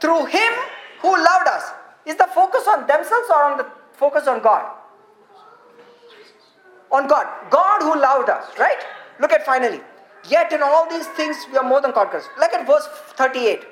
[0.00, 0.52] Through Him
[1.02, 1.72] who loved us.
[2.06, 4.70] Is the focus on themselves or on the focus on God?
[6.90, 7.26] On God.
[7.50, 8.78] God who loved us, right?
[9.20, 9.80] Look at finally.
[10.28, 12.24] Yet in all these things we are more than conquerors.
[12.38, 12.86] Look at verse
[13.16, 13.64] 38.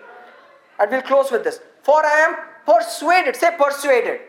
[0.78, 1.60] And we'll close with this.
[1.82, 3.36] For I am persuaded.
[3.36, 4.20] Say persuaded.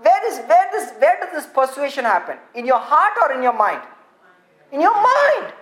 [0.00, 2.38] Where is where does where does this persuasion happen?
[2.54, 3.82] In your heart or in your mind?
[4.72, 5.52] In your mind.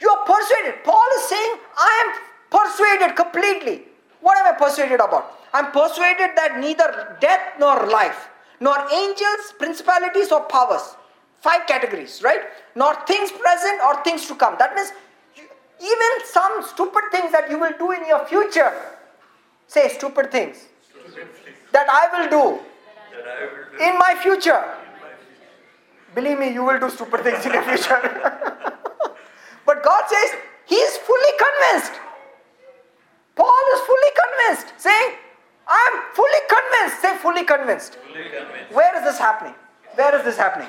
[0.00, 0.84] You are persuaded.
[0.84, 2.08] Paul is saying, I am
[2.50, 3.87] persuaded completely.
[4.20, 5.32] What am I persuaded about?
[5.52, 8.28] I'm persuaded that neither death nor life,
[8.60, 10.96] nor angels, principalities, or powers.
[11.40, 12.40] Five categories, right?
[12.74, 14.56] Nor things present or things to come.
[14.58, 14.92] That means
[15.80, 18.72] even some stupid things that you will do in your future.
[19.68, 20.66] Say stupid things.
[21.72, 22.60] That I will do
[23.80, 24.62] in my future.
[26.14, 28.00] Believe me, you will do stupid things in your future.
[29.66, 30.30] but God says
[30.66, 32.00] He is fully convinced.
[33.38, 35.10] Paul is fully convinced, saying,
[35.68, 37.02] I am fully convinced.
[37.02, 37.94] Say, fully convinced.
[37.94, 38.74] fully convinced.
[38.74, 39.54] Where is this happening?
[39.94, 40.68] Where is this happening?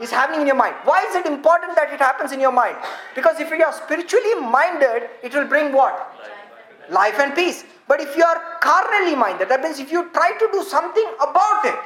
[0.00, 0.74] It's happening in your mind.
[0.84, 2.76] Why is it important that it happens in your mind?
[3.14, 5.94] Because if you are spiritually minded, it will bring what?
[6.90, 7.64] Life and peace.
[7.86, 11.64] But if you are carnally minded, that means if you try to do something about
[11.64, 11.78] it,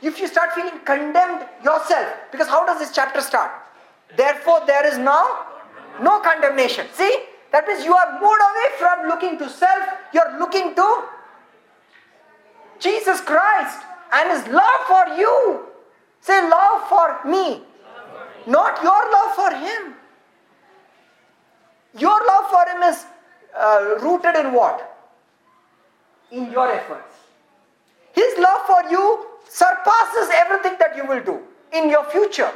[0.00, 3.50] if you start feeling condemned yourself, because how does this chapter start?
[4.16, 5.46] Therefore, there is now
[6.00, 6.86] no condemnation.
[6.92, 7.24] See?
[7.56, 11.04] That means you are moved away from looking to self, you're looking to
[12.78, 13.80] Jesus Christ
[14.12, 15.64] and His love for you.
[16.20, 17.62] Say, love for me,
[18.46, 19.94] not your love for Him.
[21.96, 23.06] Your love for Him is
[23.58, 24.94] uh, rooted in what?
[26.30, 27.16] In your efforts.
[28.12, 31.40] His love for you surpasses everything that you will do
[31.72, 32.52] in your future.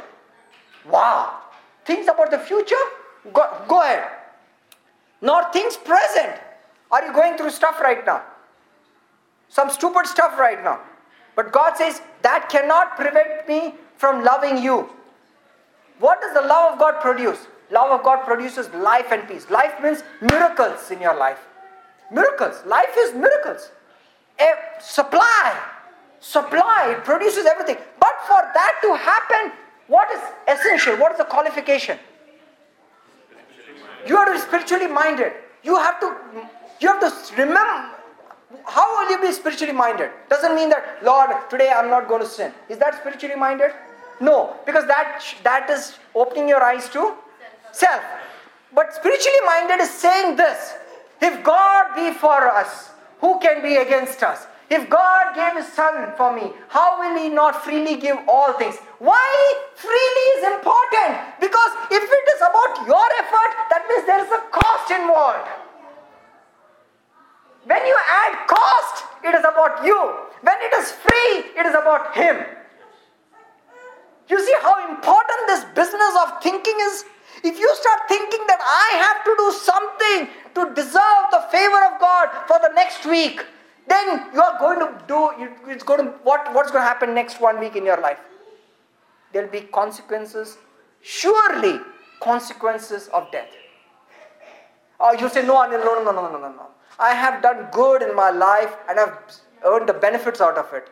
[0.87, 1.39] Wow.
[1.85, 2.85] Things about the future?
[3.33, 4.20] Go, go ahead.
[5.21, 6.39] Nor things present.
[6.91, 8.23] Are you going through stuff right now?
[9.49, 10.79] Some stupid stuff right now.
[11.35, 14.89] But God says that cannot prevent me from loving you.
[15.99, 17.47] What does the love of God produce?
[17.69, 19.49] Love of God produces life and peace.
[19.49, 21.39] Life means miracles in your life.
[22.11, 22.65] Miracles.
[22.65, 23.71] Life is miracles.
[24.39, 25.57] A supply.
[26.19, 26.95] Supply.
[26.97, 27.77] It produces everything.
[27.99, 29.53] But for that to happen,
[29.87, 30.97] what is essential?
[30.97, 31.97] What is the qualification?
[34.07, 35.33] You are spiritually minded.
[35.63, 36.15] You have to
[36.79, 37.91] you have to remember
[38.65, 40.09] how will you be spiritually minded?
[40.29, 42.51] Doesn't mean that Lord, today I'm not going to sin.
[42.69, 43.71] Is that spiritually minded?
[44.19, 47.13] No, because that that is opening your eyes to
[47.71, 48.03] self.
[48.73, 50.75] But spiritually minded is saying this:
[51.21, 54.47] If God be for us, who can be against us?
[54.69, 58.77] If God gave His Son for me, how will He not freely give all things?
[59.01, 59.33] Why
[59.73, 61.41] freely is important?
[61.41, 65.49] Because if it is about your effort, that means there is a cost involved.
[67.65, 69.97] When you add cost, it is about you.
[70.45, 72.45] When it is free, it is about Him.
[74.29, 77.03] You see how important this business of thinking is?
[77.43, 81.99] If you start thinking that I have to do something to deserve the favor of
[81.99, 83.47] God for the next week,
[83.87, 85.31] then you are going to do
[85.71, 88.19] it's going to what what's going to happen next one week in your life?
[89.33, 90.57] there will be consequences,
[91.01, 91.79] surely
[92.19, 93.49] consequences of death.
[94.99, 96.67] Oh, or you say, no, Anil, no, no, no, no, no, no.
[96.99, 99.17] I have done good in my life and I've
[99.65, 100.89] earned the benefits out of it.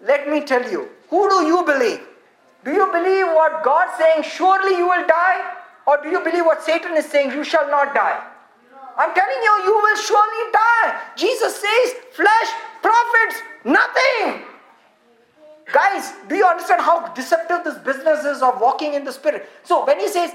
[0.00, 2.00] Let me tell you, who do you believe?
[2.64, 5.54] Do you believe what God is saying, surely you will die?
[5.86, 8.20] Or do you believe what Satan is saying, you shall not die?
[8.96, 11.00] I'm telling you, you will surely die.
[11.16, 12.50] Jesus says, flesh
[12.82, 14.44] profits nothing.
[15.72, 19.48] Guys, do you understand how deceptive this business is of walking in the Spirit?
[19.62, 20.32] So when he says,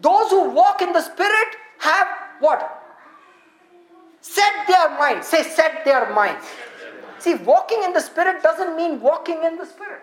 [0.00, 1.48] those who walk in the Spirit
[1.78, 2.06] have
[2.40, 2.82] what?
[4.20, 5.26] Set their minds.
[5.26, 6.46] Say, set their minds.
[7.18, 10.02] See, walking in the Spirit doesn't mean walking in the Spirit.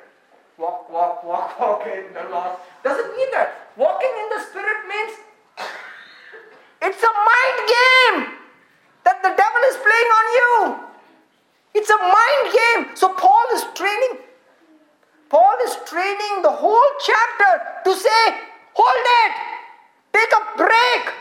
[0.57, 2.57] Walk, walk, walk, walk in the Lord.
[2.83, 3.71] Doesn't mean that.
[3.75, 5.17] Walking in the Spirit means
[6.81, 8.39] it's a mind game
[9.03, 10.89] that the devil is playing on you.
[11.75, 12.95] It's a mind game.
[12.95, 14.19] So Paul is training.
[15.29, 15.77] Paul is
[16.39, 18.37] training the whole chapter to say,
[18.73, 19.35] hold it,
[20.13, 21.13] take a break,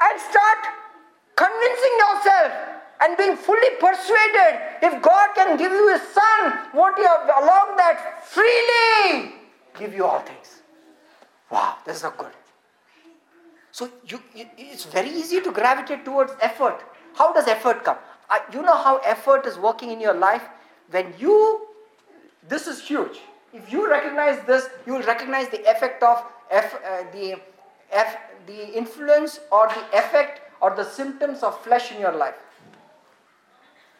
[0.00, 0.58] and start
[1.36, 2.52] convincing yourself
[3.00, 7.76] and being fully persuaded if God can give you His Son, what you have along
[7.76, 9.34] that freely
[9.78, 10.62] give you all things.
[11.50, 12.32] Wow, this is so good.
[13.70, 16.82] So you, it's very easy to gravitate towards effort.
[17.14, 17.96] How does effort come?
[18.28, 20.42] Uh, you know how effort is working in your life?
[20.90, 21.68] When you,
[22.48, 23.20] this is huge.
[23.52, 27.40] If you recognize this, you will recognize the effect of F, uh, the,
[27.90, 32.34] F, the influence or the effect or the symptoms of flesh in your life.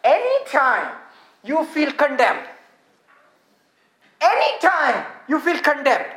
[0.04, 0.92] Anytime
[1.42, 2.46] you feel condemned,
[4.20, 6.12] anytime you feel condemned,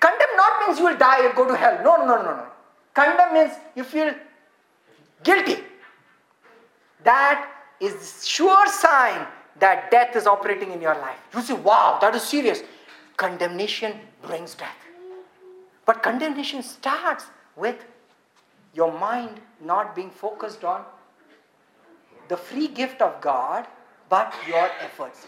[0.00, 1.78] condemned not means you will die and go to hell.
[1.84, 2.46] No, no, no, no,
[2.94, 4.14] Condemned means you feel
[5.22, 5.58] guilty.
[7.02, 7.50] That
[7.80, 9.26] is the sure sign
[9.58, 11.18] that death is operating in your life.
[11.34, 12.62] You say, wow, that is serious.
[13.16, 14.76] Condemnation brings death.
[15.86, 17.26] But condemnation starts
[17.56, 17.84] with
[18.74, 20.84] your mind not being focused on
[22.28, 23.66] the free gift of God,
[24.08, 25.20] but your efforts.